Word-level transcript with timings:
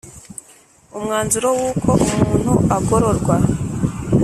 Umwanzuro 0.97 1.47
w 1.57 1.61
uko 1.69 1.91
umuntu 2.11 2.53
agororwa 2.75 3.35